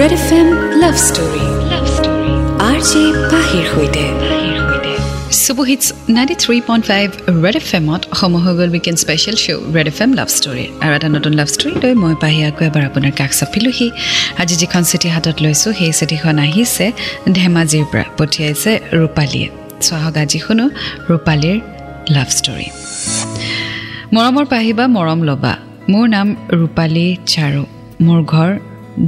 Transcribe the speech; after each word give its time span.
Red 0.00 0.12
F 0.18 0.28
M 0.38 0.48
love 0.82 0.96
story 1.08 1.44
love 1.72 1.84
story 1.96 2.32
R 2.68 2.78
J 2.90 3.02
পাহিৰ 3.32 3.64
সৈতে 3.72 4.04
ninety 6.16 6.36
three 6.44 6.56
point 6.68 6.84
five 6.90 7.06
red 7.44 7.56
F 7.60 7.68
এমত 7.78 8.02
সময় 8.20 8.42
হৈ 8.44 8.54
গ'ল 8.58 8.70
weekend 8.76 8.98
special 9.04 9.36
show' 9.44 9.62
red 9.76 9.88
F 9.92 9.98
M 10.04 10.10
love 10.18 10.28
story 10.38 10.64
আৰু 10.82 10.92
এটা 10.98 11.08
নতুন 11.16 11.32
লাভ 11.40 11.48
ষ্টৰী 11.54 11.72
লৈ 11.82 11.92
মই 12.02 12.14
পাহি 12.22 12.40
আকৌ 12.48 12.62
এবাৰ 12.70 12.82
আপোনাৰ 12.90 13.12
কাষ 13.20 13.32
চাপিলোহি। 13.40 13.88
আজি 14.42 14.54
যিখন 14.62 14.82
চিঠি 14.90 15.08
হাতত 15.14 15.36
লৈছোঁ 15.44 15.70
সেই 15.78 15.92
চিঠিখন 15.98 16.36
আহিছে 16.46 16.86
ধেমাজিৰ 17.38 17.84
পৰা 17.92 18.04
পঠিয়াইছে 18.18 18.72
ৰূপালীয়ে। 19.00 19.48
চাহক 19.86 20.16
আজি 20.22 20.38
শুনো 20.44 20.64
ৰূপালীৰ 21.10 21.58
লাভ 22.16 22.28
ষ্টৰী 22.38 22.66
মৰমৰ 24.14 24.44
পাহিবা 24.52 24.84
মৰম 24.96 25.20
ল'বা। 25.28 25.52
মোৰ 25.92 26.04
নাম 26.14 26.28
ৰূপালী 26.60 27.06
চাৰু। 27.32 27.62
মোৰ 28.06 28.20
ঘৰ 28.32 28.50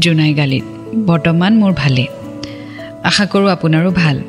জোনাইগালিত। 0.05 0.67
বৰ্তমান 0.95 1.55
মোৰ 1.55 1.73
ভালেই। 1.73 2.07
আশা 3.05 3.27
কৰোঁ 3.27 3.49
আপোনাৰো 3.49 3.91
ভাল। 3.91 4.23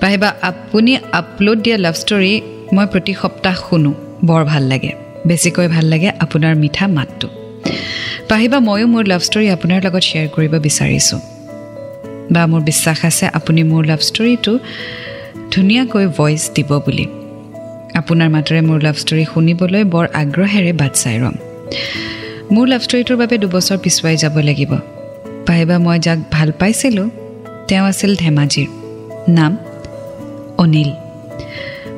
পাহিবা 0.00 0.34
আপুনি 0.42 0.96
আপলোড 1.12 1.58
দিয়া 1.58 1.78
লাভ 1.78 1.94
ষ্টৰী 1.94 2.40
মই 2.72 2.86
প্ৰতি 2.86 3.14
সপ্তাহ 3.14 3.56
শুনো। 3.70 3.94
বৰ 4.24 4.44
ভাল 4.44 4.62
লাগে। 4.62 4.92
বেছিকৈ 5.26 5.68
ভাল 5.68 5.84
লাগে 5.84 6.10
আপোনাৰ 6.20 6.56
মিঠা 6.56 6.88
মাতটো। 6.88 7.28
পাহিবা 8.28 8.60
ময়ো 8.60 8.86
মোৰ 8.86 9.06
লাভ 9.06 9.20
ষ্টৰী 9.20 9.50
আপোনাৰ 9.50 9.84
লগত 9.84 10.02
শ্বেয়াৰ 10.02 10.28
কৰিব 10.28 10.58
বিচাৰিছোঁ। 10.58 11.20
বা 12.30 12.46
মোৰ 12.46 12.60
বিশ্বাস 12.60 13.04
আছে 13.04 13.26
আপুনি 13.26 13.62
মোৰ 13.62 13.86
লাভ 13.86 13.98
ষ্টৰীটো 13.98 14.58
ধুনীয়াকৈ 15.50 16.06
ভইচ 16.06 16.50
দিব 16.50 16.78
বুলি। 16.78 17.06
আপোনাৰ 17.94 18.28
মাতেৰে 18.28 18.60
মোৰ 18.60 18.82
লাভ 18.82 18.94
ষ্টৰী 18.94 19.24
শুনিবলৈ 19.34 19.84
বৰ 19.84 20.08
আগ্ৰহেৰে 20.14 20.72
বাট 20.72 20.92
চাই 20.94 21.18
ৰ'ম। 21.18 21.34
মোৰ 22.52 22.68
লাভ 22.68 22.80
ষ্টৰীটোৰ 22.80 23.16
বাবে 23.16 23.38
দুবছৰ 23.38 23.78
পিছুৱাই 23.78 24.16
যাব 24.16 24.38
লাগিব। 24.38 24.76
পাহিবা 25.46 25.76
মই 25.84 25.98
যাক 26.06 26.18
ভাল 26.34 26.48
পাইছিলোঁ 26.60 27.08
তেওঁ 27.68 27.84
আছিল 27.90 28.12
ধেমাজিৰ 28.24 28.68
নাম 29.38 29.52
অনিল। 30.62 30.90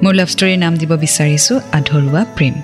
মোৰ 0.02 0.12
লাভ 0.18 0.28
ষ্টৰীৰ 0.34 0.58
নাম 0.64 0.72
দিব 0.80 0.92
বিচাৰিছোঁ 1.04 1.56
আধৰুৱা 1.78 2.22
প্ৰেম। 2.36 2.54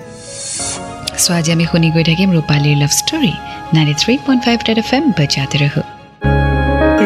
চ' 1.23 1.31
আজি 1.37 1.49
আমি 1.55 1.65
শুনি 1.71 1.89
গৈ 1.95 2.03
থাকিম 2.09 2.29
ৰূপালীৰ 2.37 2.77
love 2.83 2.91
story 2.99 3.33
ninety 3.75 3.95
three 4.01 4.13
point 4.25 4.41
five 4.45 4.57
red 4.67 4.79
F 4.83 4.91
M 4.97 5.03
বজাতে 5.17 5.57
ৰহো। 5.63 5.81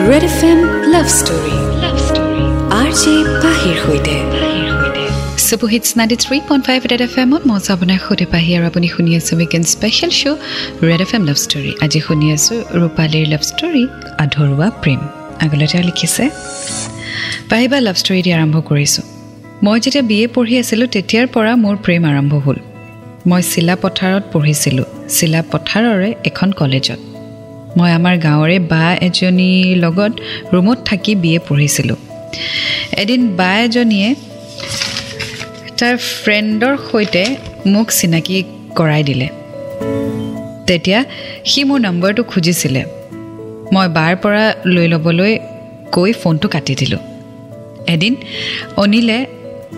Red 0.10 0.24
F 0.30 0.40
M 0.50 0.60
love 0.94 1.08
story 1.20 1.56
love 1.84 1.96
story 2.08 2.44
R 2.80 2.90
J 3.02 3.14
পাহিৰ 3.44 3.76
সৈতে। 3.84 4.45
Super hits 5.46 5.90
ninety 6.00 6.18
three 6.24 6.38
point 6.48 6.64
five 6.68 6.82
red 6.92 7.02
F 7.06 7.16
এমত 7.24 7.42
মই 7.50 7.60
আপোনাৰ 7.74 8.00
সৈতে 8.06 8.26
পাহি 8.34 8.52
আৰু 8.58 8.66
আপুনি 8.72 8.88
শুনি 8.94 9.12
আছোঁ 9.20 9.36
weekend 9.40 9.66
special 9.74 10.12
show' 10.20 10.40
red 10.90 11.02
F 11.06 11.12
M 11.18 11.24
love 11.30 11.38
story 11.44 11.72
আজি 11.86 12.00
শুনি 12.08 12.28
আছোঁ 12.36 12.58
ৰূপালীৰ 12.80 13.26
লাভ 13.34 13.44
ষ্টৰী 13.50 13.84
আধৰুৱা 14.24 14.68
প্ৰেম 14.82 15.02
আগলৈ 15.46 15.68
তেওঁ 15.72 15.84
লিখিছে 15.90 16.24
পাহিবা 17.50 17.78
লাভ 17.88 17.96
ষ্টৰী 18.02 18.20
দি 18.26 18.32
আৰম্ভ 18.38 18.56
কৰিছোঁ 18.70 19.04
মই 19.66 19.78
যেতিয়া 19.84 20.04
বি 20.10 20.18
এ 20.24 20.28
পঢ়ি 20.36 20.56
আছিলোঁ 20.64 20.88
তেতিয়াৰ 20.96 21.26
পৰা 21.36 21.52
মোৰ 21.64 21.76
প্ৰেম 21.86 22.02
আৰম্ভ 22.12 22.34
হ'ল 22.46 22.58
মই 23.30 23.42
চিলা 23.52 23.76
পথাৰত 23.84 24.24
পঢ়িছিলোঁ 24.34 24.88
চিলা 25.16 25.42
পথাৰৰে 25.52 26.10
এখন 26.30 26.50
কলেজত 26.60 27.00
মই 27.78 27.90
আমাৰ 28.00 28.16
গাঁৱৰে 28.28 28.58
বা 28.72 28.84
এজনীৰ 29.08 29.70
লগত 29.84 30.14
ৰুমত 30.54 30.80
থাকি 30.90 31.12
বি 31.24 31.32
এ 31.38 31.40
পঢ়িছিলোঁ 31.48 31.98
এদিন 33.02 33.22
বা 33.40 33.52
এজনীয়ে 33.66 34.10
তাৰ 35.80 35.98
ফ্ৰেণ্ডৰ 35.98 36.78
সৈতে 36.92 37.24
মোক 37.66 37.88
চিনাকি 37.92 38.44
কৰাই 38.76 39.04
দিলে। 39.04 39.28
তেতিয়া 40.68 41.00
সি 41.46 41.64
মোৰ 41.64 41.80
নম্বৰটো 41.80 42.24
খুজিছিলে। 42.24 42.84
মই 43.74 43.88
বাৰ 43.88 44.16
পৰা 44.16 44.56
লৈ 44.66 44.88
ল'বলৈ 44.88 45.40
কৈ 45.92 46.14
ফোনটো 46.14 46.48
কাটি 46.48 46.76
দিলোঁ। 46.76 47.00
এদিন 47.88 48.16
অনিলে 48.78 49.26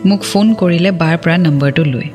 মোক 0.06 0.22
ফোন 0.24 0.54
কৰিলে 0.54 0.92
বাৰ 0.92 1.18
পৰা 1.18 1.38
নম্বৰটো 1.38 1.84
লৈ। 1.84 2.08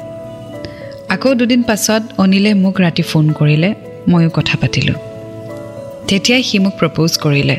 আকৌ 1.08 1.34
দুদিন 1.34 1.62
পাছত 1.62 2.02
অনিলে 2.18 2.54
মোক 2.54 2.80
ৰাতি 2.80 3.02
ফোন 3.02 3.32
কৰিলে 3.32 3.74
ময়ো 4.08 4.30
কথা 4.30 4.56
পাতিলোঁ। 4.60 4.94
তেতিয়াই 6.08 6.42
সি 6.42 6.58
মোক 6.58 6.74
প্ৰপ'জ 6.78 7.18
কৰিলে। 7.18 7.56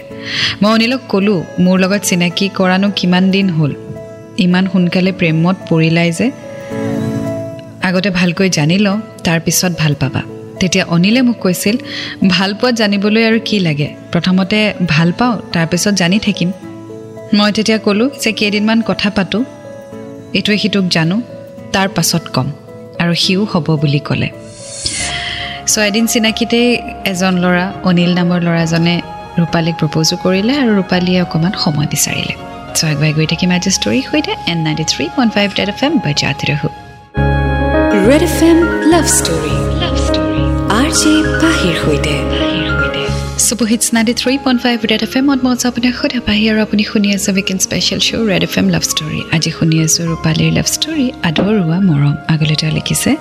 মই 0.62 0.72
অনিলক 0.72 1.02
ক'লোঁ 1.10 1.44
মোৰ 1.60 1.80
লগত 1.80 2.02
চিনাকি 2.04 2.50
কৰানো 2.56 2.92
কিমান 2.96 3.32
দিন 3.32 3.50
হ'ল? 3.50 3.74
ইমান 4.38 4.66
সোনকালে 4.74 5.12
প্ৰেমত 5.12 5.56
পৰিলাই 5.70 6.12
যে 6.12 6.32
আগতে 7.84 8.10
ভালকৈ 8.10 8.50
জানি 8.50 8.78
লওঁ 8.78 8.98
তাৰপিছত 9.24 9.72
ভাল 9.80 9.94
পাবা। 10.00 10.22
তেতিয়া 10.60 10.86
অনিলে 10.86 11.22
মোক 11.22 11.38
কৈছিল 11.40 11.78
ভাল 12.28 12.54
পোৱাত 12.54 12.76
জানিবলৈ 12.76 13.24
আৰু 13.30 13.40
কি 13.46 13.60
লাগে? 13.60 13.96
প্ৰথমতে 14.12 14.74
ভাল 14.88 15.12
পাওঁ 15.12 15.36
তাৰপিছত 15.54 15.94
জানি 15.94 16.20
থাকিম। 16.20 16.52
মই 17.34 17.52
তেতিয়া 17.52 17.78
ক'লোঁ 17.78 18.10
যে 18.20 18.32
কেইদিনমান 18.32 18.82
কথা 18.86 19.10
পাতোঁ 19.10 19.44
ইটোৱে 20.34 20.58
সিটোক 20.58 20.86
জানো 20.90 21.22
তাৰ 21.74 21.88
পাছত 21.88 22.24
ক'ম 22.36 22.48
আৰু 23.00 23.14
সিও 23.14 23.44
হ'ব 23.46 23.68
বুলি 23.82 24.00
ক'লে। 24.00 24.30
চ' 25.68 25.78
এদিন 25.78 26.06
চিনাকিতেই 26.08 26.78
এজন 27.06 27.34
ল'ৰা 27.38 27.74
অনিল 27.84 28.14
নামৰ 28.14 28.40
ল'ৰাজনে 28.42 29.02
ৰূপালীক 29.40 29.76
প্ৰপ'জো 29.80 30.16
কৰিলে 30.24 30.54
আৰু 30.58 30.72
ৰূপালীয়ে 30.80 31.22
অকণমান 31.22 31.54
সময় 31.64 31.88
বিচাৰিলে। 31.88 32.53
আগুৱাই 32.86 33.12
গৈ 33.18 33.26
থাকিম 33.32 33.50
আজি 33.58 33.70
ষ্টৰীৰ 33.78 34.04
সৈতে 34.10 34.32
and 34.52 34.58
ninety 34.66 34.86
three 34.92 35.06
point 35.16 35.32
five 35.36 35.48
red 35.60 35.70
F 35.74 35.82
M 35.86 35.94
বজাতে 36.06 36.44
ৰহো 36.52 36.70
red 38.10 38.24
F 38.30 38.38
M 38.50 38.58
love 38.94 39.06
story 39.18 39.56
love 39.82 39.96
story 40.06 40.44
R 40.80 40.90
J 41.00 41.14
পাহিৰ 41.42 41.76
সৈতে 41.84 42.16
ninety 43.96 44.14
three 44.22 44.34
point 44.44 44.60
five 44.64 44.78
red 44.92 45.02
F 45.08 45.14
এমত 45.20 45.40
মই 45.46 45.52
আছোঁ 45.56 45.72
পাহি 46.28 46.44
আৰু 46.52 46.60
আপুনি 46.66 46.84
শুনি 46.92 47.08
আছে 47.18 47.30
weekend 47.32 47.62
special 47.68 48.00
show' 48.08 48.26
red 48.32 48.44
F 48.48 48.54
M 48.60 48.68
love 48.70 48.84
story 48.92 49.20
আজি 49.36 49.50
শুনি 49.58 49.76
আছোঁ 49.86 50.04
ৰূপালীৰ 50.12 50.52
লাভ 50.58 50.68
ষ্টৰী 50.76 51.06
আদৰুৱা 51.30 51.78
মৰম 51.90 52.16
আগলৈ 52.34 52.56
তেওঁ 52.62 52.74
লিখিছে 52.78 53.12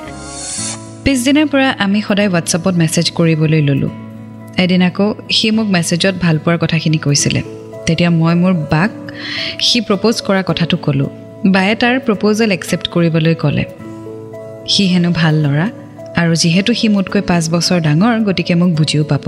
পিছদিনাৰ 1.04 1.46
পৰা 1.52 1.68
আমি 1.84 1.98
সদায় 2.08 2.28
হোৱাটছআপত 2.30 2.74
মেছেজ 2.82 3.06
কৰিবলৈ 3.18 3.60
ল'লোঁ 3.68 3.92
এদিন 4.62 4.82
আকৌ 4.88 5.06
সি 5.36 5.46
মোক 5.56 5.68
মেছেজত 5.76 6.14
ভাল 6.24 6.36
পোৱাৰ 6.44 6.58
কথাখিনি 6.62 6.98
কৈছিলে 7.06 7.40
তেতিয়া 7.86 8.10
মই 8.20 8.34
মোৰ 8.42 8.54
বাক 8.74 8.90
সি 9.66 9.78
প্ৰপ'জ 9.88 10.16
কৰা 10.26 10.42
কথাটো 10.50 10.76
ক'লোঁ। 10.76 11.10
বায়ে 11.54 11.74
তাৰ 11.82 11.94
প্ৰপ'জেল 12.06 12.50
একচেপ্ট 12.56 12.86
কৰিবলৈ 12.94 13.34
ক'লে। 13.42 13.64
সি 14.72 14.82
হেনো 14.92 15.10
ভাল 15.20 15.34
ল'ৰা 15.44 15.66
আৰু 16.20 16.32
যিহেতু 16.42 16.70
সি 16.78 16.86
মোতকৈ 16.88 17.22
পাঁচ 17.30 17.44
বছৰ 17.54 17.78
ডাঙৰ 17.86 18.14
গতিকে 18.28 18.54
মোক 18.54 18.70
বুজিও 18.78 19.04
পাব। 19.04 19.24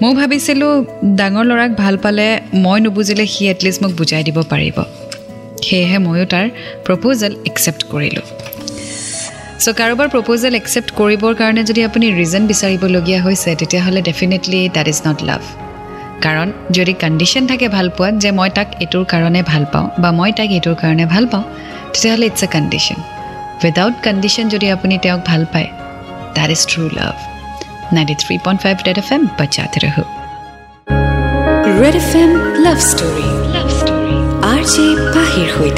ময়ো 0.00 0.14
ভাবিছিলোঁ 0.20 0.72
ডাঙৰ 1.18 1.44
ল'ৰাক 1.50 1.70
ভাল 1.82 1.94
পালে 2.04 2.26
মই 2.64 2.78
নুবুজিলে 2.84 3.24
সি 3.26 3.42
এটলিষ্ট 3.52 3.80
মোক 3.82 3.92
বুজাই 4.00 4.22
দিব 4.28 4.38
পাৰিব। 4.52 4.76
সেয়েহে 5.66 5.98
ময়ো 6.06 6.24
তাৰ 6.32 6.46
প্ৰপ'জেল 6.86 7.32
একচেপ্ট 7.50 7.82
কৰিলোঁ। 7.92 8.26
চ' 9.64 9.72
কাৰোবাৰ 9.80 10.08
প্ৰপ'জেল 10.14 10.54
একচেপ্ট 10.60 10.90
কৰিবৰ 11.00 11.32
কাৰণে 11.40 11.62
যদি 11.68 11.80
আপুনি 11.88 12.06
ৰিজন 12.20 12.42
বিচাৰিবলগীয়া 12.52 13.20
হৈছে 13.26 13.50
তেতিয়াহ'লে 13.60 14.00
definitely 14.08 14.60
that 14.76 14.86
is 14.92 14.98
not 15.06 15.18
love 15.28 15.42
কাৰণ 16.24 16.48
যদি 16.76 16.92
কণ্ডিশ্যন 17.02 17.44
থাকে 17.50 17.66
ভাল 17.76 17.86
পোৱাত 17.96 18.14
যে 18.22 18.30
মই 18.38 18.50
তাক 18.56 18.68
এইটোৰ 18.82 19.04
কাৰণে 19.12 19.40
ভাল 19.50 19.64
পাওঁ 19.72 19.86
বা 20.02 20.10
মই 20.18 20.30
তাক 20.38 20.48
এইটোৰ 20.56 20.76
কাৰণে 20.82 21.04
ভাল 21.14 21.24
পাওঁ 21.32 21.44
তেতিয়াহ'লে 21.92 22.26
it's 22.30 22.42
a 22.46 22.48
condition 22.54 22.98
without 23.64 23.94
condition 24.06 24.46
যদি 24.54 24.66
আপুনি 24.76 24.94
তেওঁক 25.04 25.20
ভাল 25.30 25.42
পায় 25.52 25.68
that 26.36 26.48
is 26.56 26.62
true 26.70 26.82
love 26.98 27.14
ninety 27.94 28.14
three 28.22 28.34
point 28.44 28.58
five 28.64 28.76
red 28.86 28.98
F 29.02 29.08
M 29.14 29.22
বজাতে 29.38 29.78
ৰহো। 29.84 30.04
Red 31.80 31.96
F 32.02 32.10
M 32.22 32.30
love 32.64 32.78
story 32.90 33.28
love 33.54 33.68
story 33.78 34.16
R 34.52 34.62
J 34.72 34.86
পাহিৰ 35.14 35.48
সৈতে। 35.56 35.75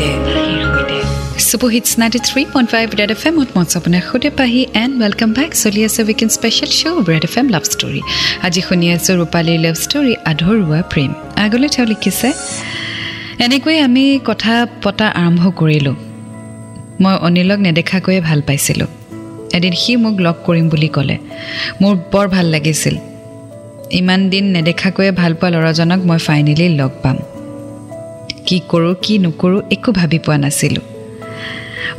Super hits 1.49 1.91
ninety 2.01 2.21
three 2.29 2.43
point 2.53 2.69
five 2.73 2.87
F 3.15 3.23
এমত 3.29 3.49
মঞ্চ 3.57 3.71
আপোনাৰ 3.79 4.03
পাহি 4.39 4.61
এণ্ড 4.83 4.95
ৱেলকাম 5.03 5.31
বেক 5.39 5.51
চলি 5.63 5.81
আছে 5.89 6.01
weekend 6.05 6.33
special 6.33 6.71
show' 6.79 7.11
F 7.19 7.35
M 7.41 7.47
love 7.55 7.65
story 7.73 8.01
আজি 8.47 8.61
শুনি 8.69 8.87
আছোঁ 8.97 9.15
ৰূপালীৰ 9.21 9.59
লাভ 9.67 9.77
ষ্টৰী 9.85 10.13
আধৰুৱা 10.31 10.81
প্ৰেম 10.93 11.11
আগলৈ 11.45 11.69
তেওঁ 11.75 11.87
লিখিছে 11.93 12.29
এনেকৈয়ে 13.45 13.81
আমি 13.81 14.05
কথা 14.25 14.55
পতা 14.85 15.07
আৰম্ভ 15.23 15.43
কৰিলোঁ 15.61 15.97
মই 17.03 17.15
অনিলক 17.27 17.59
নেদেখাকৈয়ে 17.67 18.21
ভাল 18.21 18.41
পাইছিলোঁ 18.49 18.89
এদিন 19.57 19.75
সি 19.83 19.93
মোক 19.97 20.15
লগ 20.27 20.37
কৰিম 20.47 20.67
বুলি 20.69 20.89
ক'লে 20.97 21.17
মোৰ 21.81 21.95
বৰ 22.13 22.27
ভাল 22.29 22.47
লাগিছিল 22.55 22.95
ইমান 23.93 24.21
দিন 24.31 24.45
নেদেখাকৈয়ে 24.57 25.13
ভাল 25.13 25.33
পোৱা 25.41 25.49
ল'ৰাজনক 25.55 26.01
মই 26.09 26.19
ফাইনেলি 26.19 26.67
লগ 26.81 26.93
পাম 27.03 27.17
কি 28.47 28.57
কৰোঁ 28.71 28.95
কি 29.05 29.15
নকৰোঁ 29.25 29.61
একো 29.75 29.91
ভাবি 29.93 30.19
পোৱা 30.27 30.39
নাছিলোঁ 30.45 30.98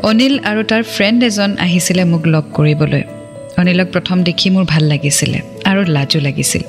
অনিল 0.10 0.40
আৰু 0.40 0.64
তাৰ 0.64 0.84
ফ্ৰেণ্ড 0.84 1.24
এজন 1.24 1.58
আহিছিলে 1.60 2.04
মোক 2.04 2.24
লগ 2.28 2.44
কৰিবলৈ। 2.54 3.04
অনিলক 3.58 3.88
প্ৰথম 3.92 4.24
দেখি 4.24 4.50
মোৰ 4.50 4.66
ভাল 4.68 4.84
লাগিছিলে 4.84 5.40
আৰু 5.66 5.86
লাজো 5.86 6.20
লাগিছিল। 6.20 6.64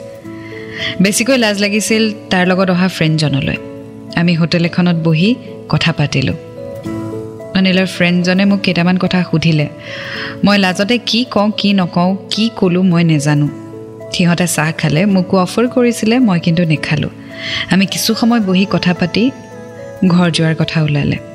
বেছিকৈ 1.01 1.37
লাজ 1.37 1.61
লাগিছিল 1.61 2.03
তাৰ 2.31 2.47
লগত 2.47 2.71
অহা 2.71 2.89
ফ্ৰেণ্ডজনলৈ 2.89 3.57
আমি 4.17 4.35
হোটেল 4.35 4.65
এখনত 4.65 4.97
বহি 5.05 5.35
কথা 5.69 5.93
পাতিলোঁ। 5.93 6.35
অনিলৰ 7.57 7.87
ফ্ৰেণ্ডজনে 7.87 8.45
মোক 8.45 8.61
কেইটামান 8.61 8.97
কথা 8.99 9.25
সুধিলে। 9.31 9.69
মই 10.45 10.59
লাজতে 10.59 10.99
কি 10.99 11.25
কওঁ 11.25 11.51
কি 11.57 11.73
নকওঁ 11.73 12.17
কি 12.31 12.51
ক'লোঁ 12.57 12.83
মই 12.83 13.05
নেজানো। 13.05 13.49
সিহঁতে 14.13 14.47
চাহ 14.47 14.73
খালে 14.73 15.07
মোকো 15.07 15.37
অফাৰ 15.39 15.67
কৰিছিলে 15.69 16.19
মই 16.19 16.41
কিন্তু 16.41 16.65
নেখালোঁ। 16.65 17.11
আমি 17.71 17.87
কিছু 17.87 18.15
সময় 18.15 18.41
বহি 18.41 18.67
কথা 18.71 18.95
পাতি 18.95 19.31
ঘৰ 20.09 20.31
যোৱাৰ 20.31 20.55
কথা 20.59 20.83
ওলালে। 20.83 21.30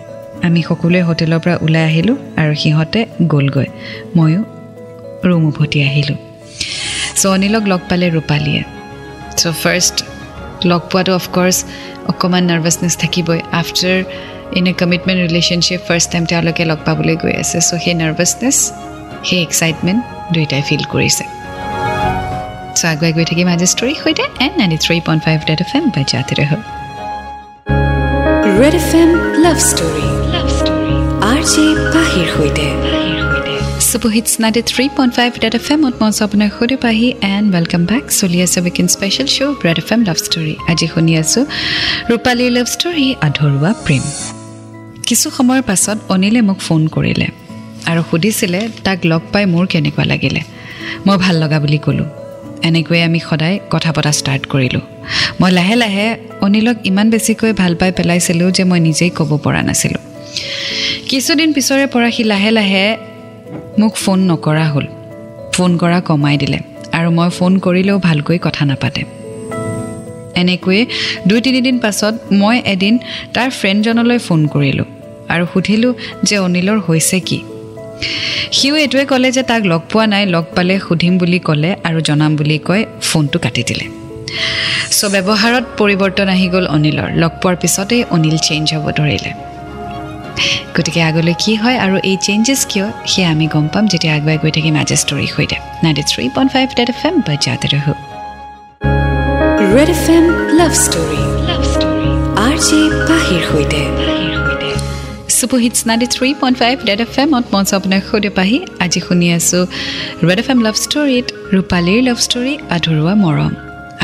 আমি 0.45 0.62
সকলোৱে 0.69 1.01
হোটেলৰ 1.09 1.39
পৰা 1.44 1.56
ওলাই 1.65 1.83
আহিলোঁ 1.89 2.15
আৰু 2.42 2.53
সিহঁতে 2.62 3.00
গ'লগৈ। 3.33 3.68
ময়ো 4.18 4.42
ৰুম 5.27 5.44
উভতি 5.50 5.80
আহিলোঁ। 5.89 6.18
চ' 7.19 7.25
অনিলক 7.36 7.63
লগ 7.71 7.81
পালে 7.89 8.07
ৰূপালীয়ে। 8.15 8.62
চ' 9.39 9.56
ফাৰ্ষ্ট 9.63 9.95
লগ 10.69 10.81
পোৱাটো 10.92 11.12
অফক'ৰ্ছ 11.19 11.57
অকণমান 12.12 12.44
নাৰ্ভাছনেছ 12.51 12.94
থাকিবই। 13.03 13.39
After 13.59 14.00
in 14.57 14.65
a 14.71 14.74
commitment 14.81 15.19
relationship 15.27 15.81
first 15.88 16.07
time 16.13 16.24
তেওঁলোকে 16.31 16.63
লগ 16.71 16.80
পাবলৈ 16.88 17.15
গৈ 17.24 17.33
আছে। 17.44 17.57
চ' 17.68 17.81
সেই 17.83 17.95
নাৰ্ভাছনেছ 18.01 18.57
সেই 19.27 19.39
এক্সাইটমেণ্ট 19.47 20.01
দুয়োটাই 20.33 20.63
ফিল 20.68 20.83
কৰিছে। 20.94 21.24
চ' 22.77 22.86
আগুৱাই 22.92 23.12
গৈ 23.18 23.25
থাকিম 23.30 23.47
আজি 23.53 23.68
ষ্টৰীৰ 23.74 23.97
সৈতে 24.03 24.24
and 24.45 24.56
ninety 24.59 24.77
three 24.86 24.97
point 25.07 25.21
five 25.25 25.38
red 25.50 25.59
F 25.65 25.71
M 25.77 25.83
বাজাতে 25.95 26.33
ৰহ 26.39 26.51
red 28.59 28.75
F 28.81 28.89
M 29.01 29.09
love 29.44 29.57
story 29.69 30.15
love 31.45 31.53
story 31.53 31.68
R 31.68 31.75
J 31.75 31.94
পাহিৰ 31.94 32.27
সৈতে 32.36 32.62
three 34.62 34.89
point 34.97 35.15
five 35.15 35.33
red 35.44 35.56
F 35.56 35.71
আপোনাৰ 36.21 36.50
পাহি 36.77 37.13
এণ্ড 37.21 37.56
ৱেলকাম 37.56 37.86
বেক 37.86 38.12
চলি 38.12 38.42
আছে 38.42 38.62
weekend 38.62 38.88
special 38.88 39.27
show' 39.27 39.56
red 39.65 39.77
F 39.77 39.94
M 39.94 40.03
love 40.03 40.15
story 40.15 40.56
আজি 40.68 40.88
শুনি 40.88 41.18
আছোঁ 41.18 41.45
ৰূপালীৰ 42.09 42.51
লাভ 42.51 42.65
ষ্টৰী 42.65 43.15
আধৰুৱা 43.21 43.74
প্ৰেম। 43.86 44.01
কিছু 45.07 45.30
সময়ৰ 45.30 45.62
পাছত 45.62 45.97
অনিলে 46.09 46.42
মোক 46.42 46.59
ফোন 46.59 46.88
কৰিলে 46.88 47.27
আৰু 47.89 48.03
সুধিছিলে 48.12 48.69
তাক 48.83 49.06
লগ 49.06 49.21
পাই 49.33 49.45
মোৰ 49.45 49.68
কেনেকুৱা 49.68 50.06
লাগিলে? 50.06 50.42
মই 51.07 51.18
ভাল 51.18 51.44
লগা 51.44 51.59
বুলি 51.59 51.77
ক'লোঁ। 51.77 52.06
এনেকৈয়ে 52.63 53.03
আমি 53.03 53.19
সদায় 53.30 53.59
কথা 53.69 53.92
পতা 53.92 54.12
ষ্টাৰ্ট 54.12 54.45
কৰিলোঁ। 54.45 54.81
মই 55.42 55.51
লাহে 55.51 55.75
লাহে 55.75 56.18
অনিলক 56.42 56.77
ইমান 56.86 57.09
বেছিকৈ 57.09 57.53
ভাল 57.53 57.75
পাই 57.75 57.92
পেলাইছিলোঁ 57.92 58.51
যে 58.51 58.63
মই 58.63 58.80
নিজেই 58.80 59.09
ক'ব 59.09 59.39
পৰা 59.44 59.62
নাছিলোঁ। 59.62 60.05
কিছুদিন 61.09 61.50
পিছৰে 61.53 61.86
পৰা 61.88 62.09
সি 62.12 62.24
লাহে 62.24 62.51
লাহে 62.51 62.86
মোক 63.80 63.94
ফোন 64.03 64.19
নকৰা 64.31 64.65
হ'ল। 64.74 64.86
ফোন 65.53 65.71
কৰা 65.77 66.00
কমাই 66.00 66.38
দিলে 66.38 66.59
আৰু 66.97 67.09
মই 67.18 67.30
ফোন 67.30 67.51
কৰিলেও 67.59 67.97
ভালকৈ 68.00 68.38
কথা 68.38 68.63
নাপাতে। 68.65 69.01
এনেকৈয়ে 70.42 70.81
দুই 71.27 71.39
তিনিদিন 71.42 71.75
পাছত 71.80 72.15
মই 72.31 72.57
এদিন 72.74 72.94
তাৰ 73.33 73.50
ফ্ৰেণ্ডজনলৈ 73.59 74.19
ফোন 74.27 74.42
কৰিলোঁ 74.47 74.88
আৰু 75.33 75.45
সুধিলোঁ 75.53 75.94
যে 76.24 76.36
অনিলৰ 76.38 76.80
হৈছে 76.88 77.19
কি। 77.19 77.39
সিও 78.51 78.75
এইটোৱে 78.75 79.06
ক'লে 79.06 79.30
যে 79.31 79.44
তাক 79.44 79.62
লগ 79.65 79.81
পোৱা 79.92 80.06
নাই 80.07 80.24
লগ 80.25 80.45
পালে 80.56 80.75
সুধিম 80.80 81.13
বুলি 81.18 81.39
ক'লে 81.39 81.71
আৰু 81.88 82.00
জনাম 82.01 82.31
বুলি 82.36 82.57
কৈ 82.57 82.81
ফোনটো 83.01 83.38
কাটি 83.39 83.63
দিলে। 83.69 83.86
চ' 84.97 85.06
ব্যৱহাৰত 85.13 85.65
পৰিৱৰ্তন 85.80 86.27
আহি 86.36 86.47
গ'ল 86.53 86.65
অনিলৰ। 86.68 87.09
লগ 87.21 87.31
পোৱাৰ 87.42 87.56
পিছতেই 87.62 88.01
অনিল 88.15 88.38
চেঞ্জ 88.38 88.68
হ'ব 88.74 88.86
ধৰিলে। 88.92 89.31
গতিকে 90.76 91.00
আগলৈ 91.10 91.36
কি 91.44 91.54
হয় 91.62 91.78
আৰু 91.86 91.96
এই 92.10 92.18
চেঞ্জেছ 92.26 92.62
কিয় 92.72 92.88
সেয়া 93.12 93.30
আমি 93.34 93.46
গম 93.54 93.66
পাম 93.74 93.84
যেতিয়া 93.92 94.14
আগুৱাই 94.18 94.38
গৈ 94.44 94.52
থাকিম 94.58 94.76
আজি 94.82 94.96
ষ্টৰীৰ 95.04 95.30
সৈতে। 95.36 95.58
Ninety 95.84 96.04
three 96.12 96.24
point 96.36 96.50
five 96.56 96.68
red 96.80 96.90
F 96.94 97.02
M 97.08 97.16
বাজাতে 97.28 97.68
ৰহো। 97.74 97.94
Red 99.76 99.90
F 99.96 100.06
M 100.16 100.26
love 100.60 100.72
story 100.86 101.22
love 101.50 101.62
story 101.74 102.10
R 102.46 102.56
J 102.68 102.80
পাহিৰ 103.10 103.42
সৈতে। 103.50 103.82
Super 105.38 105.60
hits 105.66 105.80
ninety 105.90 106.08
three 106.16 106.30
point 106.42 106.56
five 106.62 106.76
red 106.90 107.00
F 107.06 107.14
এমত 107.24 107.46
মঞ্চ 107.54 107.70
আপোনাক 107.78 108.02
সৈতে 108.10 108.30
পাহি। 108.38 108.58
আজি 108.84 109.00
শুনি 109.08 109.28
আছোঁ 109.38 109.64
ৰেড 110.28 110.40
এফ 110.44 110.48
এম 110.54 110.60
লাভ 110.66 110.76
ষ্টৰীত 110.86 111.26
ৰূপালীৰ 111.56 112.00
লাভ 112.08 112.18
ষ্টৰী 112.26 112.54
আধৰুৱা 112.76 113.14
মৰম। 113.24 113.54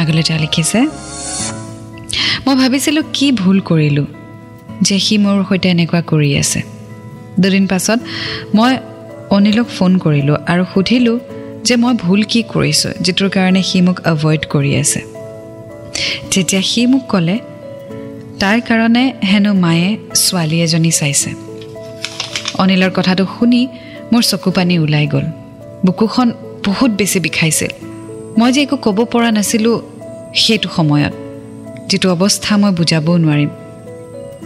আগলৈ 0.02 0.24
তেওঁ 0.28 0.40
লিখিছে 0.46 0.80
মই 2.46 2.56
ভাবিছিলোঁ 2.62 3.04
কি 3.16 3.28
ভুল 3.42 3.58
কৰিলোঁ। 3.70 4.08
যে 4.82 5.00
সি 5.00 5.16
মোৰ 5.18 5.38
সৈতে 5.50 5.68
এনেকুৱা 5.70 6.02
কৰি 6.02 6.30
আছে। 6.38 6.60
দুদিন 7.40 7.68
পাছত 7.68 8.00
মই 8.56 8.74
অনিলক 9.30 9.68
ফোন 9.68 9.98
কৰিলোঁ 9.98 10.38
আৰু 10.48 10.64
সুধিলোঁ 10.74 11.20
যে 11.64 11.76
মই 11.76 11.94
ভুল 11.94 12.22
কি 12.24 12.44
কৰিছোঁ 12.54 12.92
যিটোৰ 13.02 13.30
কাৰণে 13.30 13.62
সি 13.64 13.82
মোক 13.82 13.98
এভইড 14.06 14.42
কৰি 14.50 14.72
আছে। 14.76 15.00
যেতিয়া 16.32 16.62
সি 16.62 16.86
মোক 16.86 17.04
ক'লে 17.10 17.38
তাৰ 18.40 18.58
কাৰণে 18.62 19.04
হেনো 19.24 19.54
মায়ে 19.54 19.98
ছোৱালী 20.16 20.58
এজনী 20.62 20.92
চাইছে। 20.92 21.30
অনিলৰ 22.58 22.92
কথাটো 22.96 23.24
শুনি 23.40 23.68
মোৰ 24.12 24.22
চকু 24.22 24.52
পানী 24.52 24.80
ওলাই 24.80 25.08
গ'ল। 25.08 25.26
বুকুখন 25.86 26.28
বহুত 26.66 26.92
বেছি 26.92 27.20
বিষাইছিল। 27.20 27.72
মই 28.38 28.52
যে 28.52 28.62
একো 28.62 28.78
ক'ব 28.78 28.98
পৰা 29.06 29.32
নাছিলোঁ 29.32 29.78
সেইটো 30.36 30.70
সময়ত 30.76 31.14
যিটো 31.90 32.08
অৱস্থা 32.16 32.58
মই 32.58 32.72
বুজাবও 32.72 33.18
নোৱাৰিম। 33.18 33.52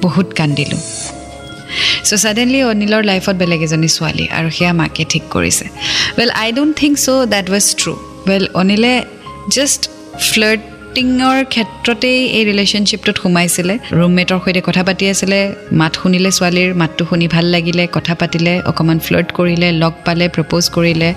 বহুত 0.04 0.28
কান্দিলোঁ। 0.40 0.82
চ' 2.08 2.20
ছাডেনলি 2.24 2.60
অনিলৰ 2.72 3.04
লাইফত 3.12 3.36
বেলেগ 3.42 3.62
এজনী 3.68 3.90
ছোৱালী 3.98 4.26
আৰু 4.38 4.50
সেয়া 4.58 4.74
মাকে 4.80 5.04
ঠিক 5.12 5.24
কৰিছে। 5.36 5.66
Well 6.18 6.30
I 6.44 6.50
don't 6.58 6.74
think 6.82 6.94
so' 7.06 7.10
that 7.34 7.46
was 7.54 7.66
true 7.80 7.92
well 8.30 8.44
অনিলে 8.62 8.94
just 9.56 9.82
ফ্লাৰ্টিঙৰ 10.30 11.38
ক্ষেত্ৰতেই 11.54 12.20
এই 12.38 12.44
ৰিলেশ্যনশ্বিপটোত 12.50 13.18
সোমাইছিলে। 13.24 13.74
ৰুমমেটৰ 14.00 14.40
সৈতে 14.44 14.62
কথা 14.68 14.84
পাতি 14.88 15.04
আছিলে 15.14 15.40
মাত 15.80 15.94
শুনিলে 16.02 16.30
ছোৱালীৰ 16.38 16.70
মাতটো 16.82 17.04
শুনি 17.10 17.26
ভাল 17.36 17.46
লাগিলে 17.56 17.84
কথা 17.98 18.14
পাতিলে 18.22 18.54
অকণমান 18.70 19.00
ফ্লাৰ্ট 19.06 19.30
কৰিলে 19.38 19.68
লগ 19.84 19.94
পালে 20.06 20.26
প্ৰপ'জ 20.36 20.64
কৰিলে 20.78 21.10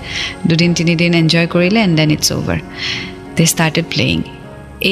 দুদিন 0.49 0.71
তিনিদিন 0.79 1.11
এনজয় 1.21 1.47
কৰিলে 1.55 1.79
and 1.85 1.95
then 1.99 2.09
it's 2.15 2.27
over 2.37 2.59
they 3.35 3.43
started 3.53 3.85
playing 3.93 4.19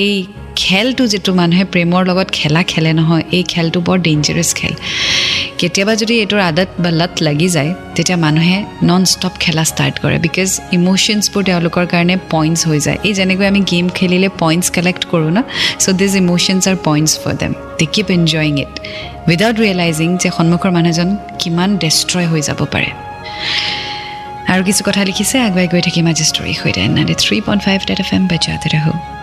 এই 0.04 0.14
খেলটো 0.62 1.04
যিটো 1.14 1.32
মানুহে 1.40 1.64
প্ৰেমৰ 1.74 2.02
লগত 2.10 2.30
খেলা 2.38 2.62
খেলে 2.72 2.92
নহয় 3.00 3.24
এই 3.38 3.44
খেলটো 3.54 3.80
বৰ 3.88 3.98
ডেঞ্জাৰাছ 4.08 4.50
খেল। 4.60 4.74
কেতিয়াবা 5.60 5.94
যদি 6.02 6.14
এইটোৰ 6.22 6.42
আদত 6.50 6.70
বা 6.84 6.90
লত 7.00 7.14
লাগি 7.28 7.50
যায় 7.56 7.72
তেতিয়া 7.96 8.18
মানুহে 8.26 8.58
নন 8.90 9.04
ষ্টপ 9.14 9.34
খেলা 9.44 9.64
ষ্টাৰ্ট 9.72 9.96
কৰে 10.04 10.18
বিকজ 10.26 10.50
ইম'শ্যনছবোৰ 10.78 11.42
তেওঁলোকৰ 11.50 11.86
কাৰণে 11.94 12.16
পইণ্টছ 12.34 12.62
হৈ 12.70 12.80
যায়। 12.86 12.98
এই 13.08 13.14
যেনেকৈ 13.20 13.46
আমি 13.52 13.62
গেম 13.72 13.86
খেলিলে 13.98 14.30
পইণ্টছ 14.42 14.68
কালেক্ট 14.76 15.04
কৰোঁ 15.12 15.32
now 15.38 15.40
so' 15.84 15.96
these 16.02 16.14
emotions 16.22 16.64
are 16.72 16.78
points 16.88 17.12
for 17.22 17.34
them 17.42 17.52
they 17.80 17.86
keep 17.94 18.08
enjoying 18.18 18.54
it 18.64 18.74
without 19.30 19.56
realizing 19.64 20.10
যে 20.22 20.30
সন্মুখৰ 20.38 20.72
মানুহজন 20.78 21.10
কিমান 21.42 21.70
ডেষ্ট্ৰয় 21.84 22.28
হৈ 22.32 22.42
যাব 22.48 22.60
পাৰে। 22.74 22.90
আৰু 24.52 24.62
কিছু 24.68 24.82
কথা 24.88 25.02
লিখিছে 25.10 25.36
আগুৱাই 25.48 25.68
গৈ 25.74 25.82
থাকিম 25.88 26.06
আজি 26.12 26.26
ষ্টৰীৰ 26.32 26.58
সৈতে। 26.62 26.82
Three 27.24 27.38
point 27.46 27.62
five 27.68 27.80
F 28.04 28.10
M 28.18 28.24
বাজাতে 28.32 28.70
ৰহো। 28.76 29.17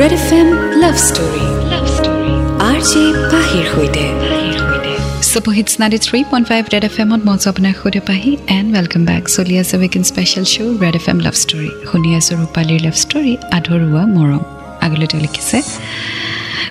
Red 0.00 0.12
F 0.18 0.30
M 0.38 0.48
love 0.82 0.96
story 1.08 1.44
love 1.72 1.84
story 1.96 2.32
R 2.68 2.78
J 2.90 3.02
পাহিৰ 3.32 3.64
সৈতে 3.72 4.04
super hits 5.30 5.72
ninety 5.80 5.98
three 6.06 6.18
point 6.30 6.46
five 6.50 6.62
red 6.74 6.84
F 6.88 6.96
এমত 7.04 7.22
মঞ্চ 7.28 7.42
আপোনাৰ 7.52 7.74
সৈতে 7.80 8.00
পাহি 8.08 8.32
এণ্ড 8.56 8.68
ৱেলকাম 8.76 9.02
বেক 9.10 9.22
চলি 9.36 9.54
আছে 9.62 9.74
weekend 9.80 10.04
special 10.10 10.44
show' 10.52 10.76
red 10.84 10.94
F 11.00 11.06
M 11.12 11.18
love 11.26 11.34
story 11.42 11.68
শুনি 11.88 12.08
আছোঁ 12.18 12.34
ৰূপালীৰ 12.40 12.80
লাভ 12.86 12.96
ষ্টৰী 13.04 13.32
আধৰুৱা 13.56 14.02
মৰম। 14.16 14.42
আগলৈ 14.84 15.06
তেওঁ 15.10 15.22
লিখিছে 15.26 15.58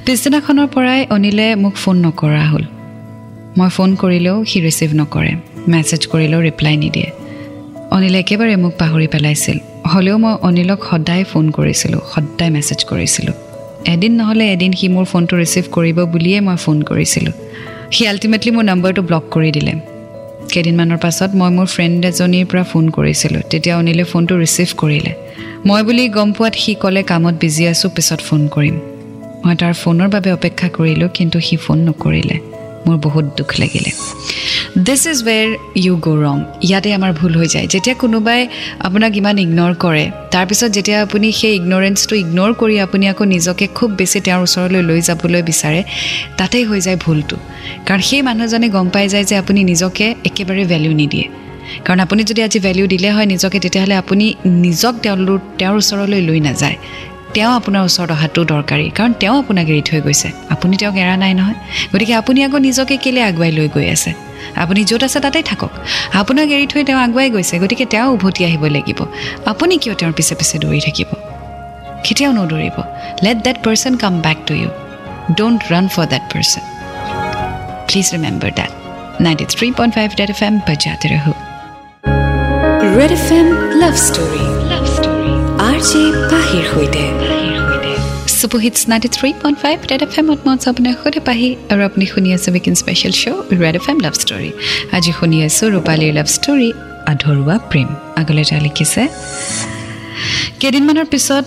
পিছদিনাখনৰ 0.05 0.67
পৰাই 0.75 1.01
অনিলে 1.15 1.47
মোক 1.63 1.75
ফোন 1.83 1.95
নকৰা 2.05 2.43
হ'ল। 2.51 2.65
মই 3.57 3.69
ফোন 3.75 3.89
কৰিলেও 4.01 4.37
সি 4.49 4.57
ৰিচিভ 4.65 4.89
নকৰে। 5.01 5.33
মেছেজ 5.71 6.01
কৰিলেও 6.11 6.41
ৰিপ্লাই 6.47 6.75
নিদিয়ে। 6.83 7.09
অনিলে 7.95 8.17
একেবাৰে 8.23 8.53
মোক 8.63 8.73
পাহৰি 8.81 9.07
পেলাইছিল। 9.13 9.57
হ'লেও 9.93 10.17
মই 10.17 10.35
অনিলক 10.47 10.79
সদায় 10.89 11.23
ফোন 11.23 11.45
কৰিছিলোঁ 11.51 12.01
সদায় 12.13 12.51
মেছেজ 12.51 12.79
কৰিছিলোঁ। 12.91 13.35
এদিন 13.93 14.13
নহ'লে 14.19 14.45
এদিন 14.53 14.71
সি 14.79 14.87
মোৰ 14.89 15.05
ফোনটো 15.05 15.33
ৰিচিভ 15.37 15.63
কৰিব 15.71 15.97
বুলিয়ে 16.13 16.39
মই 16.41 16.55
ফোন 16.55 16.77
কৰিছিলোঁ। 16.83 17.33
সি 17.91 18.07
আল্টিমেটলি 18.07 18.51
মোৰ 18.51 18.63
নম্বৰটো 18.63 19.01
ব্লক 19.01 19.23
কৰি 19.31 19.51
দিলে। 19.51 19.73
কেইদিনমানৰ 20.53 20.97
পাছত 20.97 21.29
মই 21.35 21.49
মোৰ 21.57 21.65
ফ্ৰেণ্ড 21.65 22.05
এজনীৰ 22.05 22.45
পৰা 22.45 22.63
ফোন 22.63 22.85
কৰিছিলোঁ 22.89 23.41
তেতিয়া 23.51 23.75
অনিলে 23.77 24.03
ফোনটো 24.03 24.33
ৰিচিভ 24.43 24.69
কৰিলে। 24.77 25.11
মই 25.65 25.81
বুলি 25.83 26.03
গম 26.09 26.29
পোৱাত 26.31 26.53
সি 26.55 26.71
ক'লে 26.81 27.01
কামত 27.03 27.35
বিজি 27.41 27.63
আছোঁ 27.67 27.89
পিছত 27.95 28.19
ফোন 28.27 28.41
কৰিম। 28.47 28.75
মই 29.45 29.55
তাৰ 29.55 29.73
ফোনৰ 29.73 30.07
বাবে 30.09 30.29
অপেক্ষা 30.31 30.67
কৰিলোঁ 30.77 31.09
কিন্তু 31.13 31.37
সি 31.39 31.55
ফোন 31.57 31.77
নকৰিলে। 31.87 32.37
মোৰ 32.85 32.97
বহুত 33.05 33.25
দুখ 33.37 33.49
লাগিলে। 33.61 33.91
দিছ 34.87 35.01
ইজ 35.13 35.19
ৱেৰ 35.27 35.47
ইউ 35.83 35.93
গ' 36.05 36.19
ৰং 36.25 36.37
ইয়াতে 36.67 36.89
আমাৰ 36.97 37.11
ভুল 37.19 37.33
হৈ 37.39 37.47
যায়। 37.53 37.67
যেতিয়া 37.73 37.95
কোনোবাই 38.03 38.41
আপোনাক 38.87 39.11
ইমান 39.21 39.35
ইগন'ৰ 39.45 39.73
কৰে 39.83 40.05
তাৰপিছত 40.33 40.69
যেতিয়া 40.77 40.97
আপুনি 41.01 41.27
সেই 41.39 41.53
ইগন'ৰেঞ্চটো 41.59 42.15
ইগন'ৰ 42.23 42.51
কৰি 42.61 42.75
আপুনি 42.85 43.05
আকৌ 43.11 43.23
নিজকে 43.35 43.65
খুব 43.77 43.89
বেছি 43.99 44.17
তেওঁৰ 44.25 44.41
ওচৰলৈ 44.47 44.81
লৈ 44.89 44.99
যাবলৈ 45.01 45.41
বিচাৰে 45.49 45.81
তাতেই 46.37 46.63
হৈ 46.69 46.79
যায় 46.85 46.97
ভুলটো। 47.05 47.37
কাৰণ 47.87 48.01
সেই 48.09 48.21
মানুহজনে 48.29 48.67
গম 48.75 48.87
পাই 48.93 49.05
যায় 49.13 49.25
যে 49.29 49.35
আপুনি 49.41 49.59
নিজকে 49.71 50.05
একেবাৰে 50.29 50.63
ভেলিউ 50.71 50.93
নিদিয়ে। 51.01 51.27
কাৰণ 51.85 51.99
আপুনি 52.05 52.21
যদি 52.29 52.41
আজি 52.47 52.59
ভেলিউ 52.59 52.85
দিলে 52.93 53.09
হয় 53.15 53.27
নিজকে 53.33 53.57
তেতিয়াহ'লে 53.63 53.95
আপুনি 54.03 54.25
নিজক 54.65 54.93
তেওঁলোক 55.05 55.41
তেওঁৰ 55.59 55.75
ওচৰলৈ 55.81 56.21
লৈ 56.29 56.39
নাযায়। 56.39 56.77
তেওঁ 57.35 57.51
আপোনাৰ 57.59 57.81
ওচৰত 57.87 58.11
অহাটো 58.15 58.41
দৰকাৰী 58.53 58.85
কাৰণ 58.97 59.11
তেওঁ 59.21 59.35
আপোনাক 59.41 59.67
এৰি 59.73 59.83
থৈ 59.89 59.99
গৈছে। 60.05 60.29
আপুনি 60.53 60.73
তেওঁক 60.81 60.95
এৰা 61.03 61.15
নাই 61.23 61.33
নহয়। 61.39 61.57
গতিকে 61.93 62.13
আপুনি 62.21 62.39
আকৌ 62.47 62.57
নিজকে 62.67 62.95
কেলৈ 63.03 63.21
আগুৱাই 63.29 63.51
লৈ 63.57 63.67
গৈ 63.75 63.87
আছে? 63.95 64.11
আপুনি 64.63 64.81
য'ত 64.89 65.01
আছে 65.07 65.19
তাতেই 65.25 65.43
থাকক। 65.49 65.71
আপোনাক 66.21 66.47
এৰি 66.55 66.67
থৈ 66.71 66.81
তেওঁ 66.87 66.99
আগুৱাই 67.05 67.29
গৈছে 67.35 67.55
গতিকে 67.63 67.85
তেওঁ 67.93 68.07
উভতি 68.15 68.41
আহিব 68.47 68.63
লাগিব। 68.75 68.99
আপুনি 69.51 69.73
কিয় 69.81 69.95
তেওঁৰ 69.99 70.13
পিছে 70.17 70.33
পিছে 70.39 70.55
দৌৰি 70.63 70.79
থাকিব? 70.87 71.09
কেতিয়াও 72.05 72.31
নদৌৰিব। 72.39 72.77
Let 73.25 73.37
that 73.45 73.57
person 73.65 73.93
come 74.03 74.13
back 74.25 74.37
to 74.47 74.53
you 74.61 74.69
don't 75.39 75.59
run 75.73 75.85
for 75.93 76.05
that 76.13 76.23
person 76.31 76.63
please 77.87 78.05
remember 78.15 78.51
that 78.59 78.71
ninety 79.25 79.45
three 79.53 79.67
point 79.77 79.91
five 79.97 80.09
red 80.19 80.29
F 80.35 80.41
M 80.47 80.55
বজাতে 80.67 81.07
red 82.97 83.11
F 83.19 83.27
M 83.39 83.47
love 83.81 83.93
story 84.07 84.54
R 85.75 85.83
J 85.91 86.01
পাহিৰ 86.31 86.65
সৈতে। 86.71 87.03
Super hits 88.39 88.81
ninety 88.91 89.09
three 89.15 89.29
point 89.41 89.57
five 89.63 89.77
red 89.91 90.01
F 90.05 90.13
এমত 90.21 90.39
মই 90.45 90.53
আছোঁ 90.57 90.69
আপোনাৰ 90.73 90.93
সৈতে 91.01 91.21
পাহি 91.29 91.49
আৰু 91.71 91.81
আপুনি 91.89 92.05
শুনি 92.13 92.29
আছে 92.37 92.49
weekend 92.53 92.75
special 92.81 93.13
show' 93.21 93.39
red 93.63 93.75
F 93.79 93.85
M 93.91 93.97
love 94.05 94.13
story 94.21 94.49
আজি 94.97 95.11
শুনি 95.19 95.37
আছোঁ 95.47 95.67
ৰূপালীৰ 95.75 96.11
লাভ 96.19 96.27
ষ্টৰী 96.35 96.69
আধৰুৱা 97.11 97.55
প্ৰেম। 97.71 97.89
আগলৈ 98.21 98.43
যা 98.49 98.57
লিখিছে 98.65 99.01
কেইদিনমানৰ 100.61 101.07
পিছত 101.13 101.45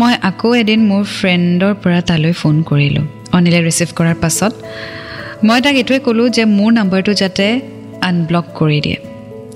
মই 0.00 0.12
আকৌ 0.30 0.48
এদিন 0.62 0.80
মোৰ 0.90 1.02
ফ্ৰেণ্ডৰ 1.18 1.72
পৰা 1.82 2.00
তালৈ 2.08 2.32
ফোন 2.40 2.56
কৰিলোঁ। 2.70 3.04
অনিলে 3.36 3.60
ৰিচিভ 3.68 3.88
কৰাৰ 3.98 4.16
পাছত 4.24 4.52
মই 5.46 5.58
তাক 5.64 5.74
এইটোৱে 5.80 5.98
ক'লোঁ 6.06 6.26
যে 6.36 6.44
মোৰ 6.58 6.70
নাম্বাৰটো 6.78 7.12
যাতে 7.22 7.46
আনব্লক 8.08 8.46
কৰি 8.58 8.78
দিয়ে। 8.84 8.98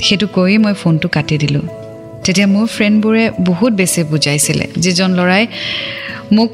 সেইটো 0.07 0.27
কৈ 0.37 0.53
মই 0.65 0.75
ফোনটো 0.83 1.07
কাটি 1.17 1.37
দিলোঁ। 1.45 1.67
তেতিয়া 2.25 2.47
মোৰ 2.47 2.67
ফ্ৰেণ্ডবোৰে 2.67 3.25
বহুত 3.39 3.73
বেছি 3.73 4.01
বুজাইছিলে 4.03 4.65
যিজন 4.77 5.11
ল'ৰাই 5.19 5.45
মোক 6.33 6.51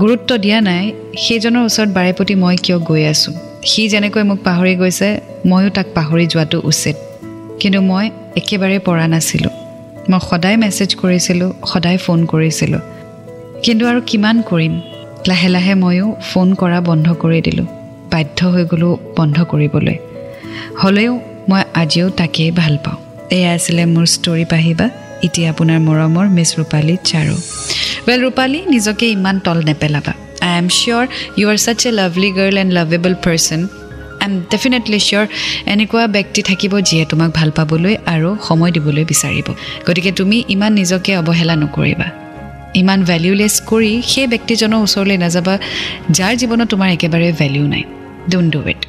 গুৰুত্ব 0.00 0.30
দিয়া 0.36 0.60
নাই 0.60 0.92
সেইজনৰ 1.24 1.64
ওচৰত 1.64 1.88
বাৰে 1.88 2.12
প্ৰতি 2.12 2.34
মই 2.34 2.56
কিয় 2.56 2.78
গৈ 2.78 3.04
আছোঁ। 3.04 3.34
সি 3.64 3.88
যেনেকৈ 3.88 4.22
মোক 4.22 4.38
পাহৰি 4.44 4.74
গৈছে 4.76 5.08
ময়ো 5.46 5.70
তাক 5.70 5.86
পাহৰি 5.94 6.26
যোৱাটো 6.26 6.58
উচিত। 6.64 6.96
কিন্তু 7.60 7.80
মই 7.80 8.10
একেবাৰে 8.36 8.78
পৰা 8.78 9.06
নাছিলোঁ। 9.06 9.54
মই 10.10 10.20
সদায় 10.30 10.56
মেছেজ 10.56 10.90
কৰিছিলোঁ 10.94 11.50
সদায় 11.66 11.98
ফোন 11.98 12.26
কৰিছিলোঁ। 12.26 12.80
কিন্তু 13.62 13.86
আৰু 13.86 14.00
কিমান 14.06 14.42
কৰিম? 14.42 14.74
লাহে 15.28 15.48
লাহে 15.48 15.74
ময়ো 15.74 16.06
ফোন 16.20 16.54
কৰা 16.54 16.80
বন্ধ 16.80 17.06
কৰি 17.12 17.40
দিলোঁ 17.40 17.66
বাধ্য 18.12 18.38
হৈ 18.46 18.64
গ'লোঁ 18.64 18.96
বন্ধ 19.16 19.36
কৰিবলৈ। 19.42 19.96
হ'লেও 20.82 21.12
মই 21.48 21.62
আজিও 21.74 22.06
তাকেই 22.10 22.50
ভাল 22.50 22.78
পাওঁ। 22.84 23.05
এয়া 23.36 23.50
আছিলে 23.56 23.82
মোৰ 23.94 24.06
ষ্টৰি 24.14 24.44
পাহিবা। 24.52 24.86
এতিয়া 25.26 25.48
আপোনাৰ 25.52 25.78
মৰমৰ 25.88 26.26
মিছ 26.36 26.50
ৰূপালী 26.58 26.94
চাৰু 27.10 27.34
ৱেল 28.06 28.20
ৰূপালী 28.26 28.60
নিজকে 28.74 29.06
ইমান 29.16 29.36
তল 29.46 29.58
নেপেলাবা। 29.68 30.12
I 30.46 30.54
am 30.62 30.68
sure 30.78 31.04
you 31.38 31.46
are 31.52 31.58
such 31.64 31.80
a 31.88 31.90
lovely 32.00 32.30
girl 32.38 32.56
and 32.62 32.72
lovable 32.78 33.14
person 33.24 33.60
I 34.22 34.26
am 34.26 34.32
definitely 34.52 34.98
sure 35.06 35.26
এনেকুৱা 35.72 36.04
ব্যক্তি 36.16 36.40
থাকিব 36.50 36.72
যিয়ে 36.88 37.04
তোমাক 37.12 37.30
ভাল 37.38 37.50
পাবলৈ 37.58 37.94
আৰু 38.14 38.28
সময় 38.48 38.72
দিবলৈ 38.76 39.04
বিচাৰিব। 39.12 39.46
গতিকে 39.86 40.10
তুমি 40.18 40.36
ইমান 40.54 40.72
নিজকে 40.80 41.12
অৱহেলা 41.20 41.54
নকৰিবা। 41.62 42.08
ইমান 42.80 43.00
ভেলিউলেছ 43.10 43.54
কৰি 43.70 43.92
সেই 44.12 44.26
ব্যক্তিজনৰ 44.32 44.80
ওচৰলৈ 44.86 45.16
নাযাবা 45.24 45.54
যাৰ 46.18 46.32
জীৱনত 46.40 46.68
তোমাৰ 46.72 46.88
একেবাৰে 46.96 47.28
ভেলিউ 47.40 47.64
নাই। 47.74 47.84
Don't 48.32 48.48
do 48.54 48.60
it 48.72 48.80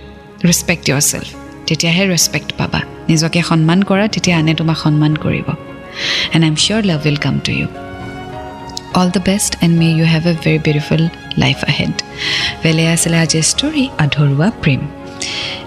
respect 0.47 0.85
yourself 1.11 1.46
তেতিয়াহে 1.67 2.03
ৰেচপেক্ট 2.13 2.49
পাবা। 2.59 2.79
নিজকে 3.09 3.39
সন্মান 3.49 3.79
কৰা 3.89 4.05
তেতিয়া 4.13 4.35
আনে 4.41 4.53
তোমাক 4.59 4.77
সন্মান 4.83 5.13
কৰিব। 5.23 5.47
And 6.33 6.43
I 6.45 6.49
am 6.51 6.55
sure 6.63 6.81
love 6.89 6.99
will 7.05 7.19
come 7.25 7.35
to 7.45 7.51
you 7.59 7.67
all 8.99 9.09
the 9.15 9.21
best 9.29 9.51
and 9.63 9.73
may 9.81 9.87
you 9.97 10.05
have 10.13 10.23
a 10.31 10.33
very 10.43 10.59
beautiful 10.67 11.01
life 11.43 11.57
ahead 11.71 11.93
বেলে 12.63 12.83
আছিলে 12.93 13.17
আজিৰ 13.25 13.43
ষ্টৰী 13.51 13.83
আধৰুৱা 14.03 14.47
প্ৰেম 14.63 14.81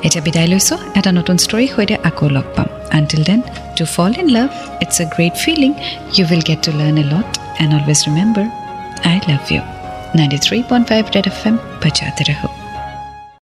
এতিয়া 0.06 0.22
বিদায় 0.26 0.48
লৈছোঁ 0.52 0.78
এটা 0.98 1.10
নতুন 1.18 1.36
ষ্টৰীৰ 1.44 1.70
সৈতে 1.74 1.96
আকৌ 2.08 2.26
লগ 2.36 2.46
পাম 2.56 2.68
until 2.98 3.22
then 3.30 3.40
to 3.78 3.84
fall 3.94 4.12
in 4.22 4.28
love 4.36 4.48
it's 4.84 4.96
a 5.02 5.06
great 5.14 5.34
feeling 5.44 5.70
you 6.16 6.22
will 6.30 6.42
get 6.48 6.60
to 6.66 6.70
learn 6.80 6.96
a 7.02 7.06
lot 7.12 7.28
and 7.62 7.70
always 7.78 8.00
remember 8.08 8.46
I 9.10 9.16
love 9.30 9.42
you 9.54 9.62
ninety 10.18 10.38
three 10.46 10.58
point 10.70 10.84
five 10.90 11.02
red 11.14 11.26
F 11.32 11.38
M 11.48 11.54
বজাতে 11.82 12.24
ৰহো 12.30 12.59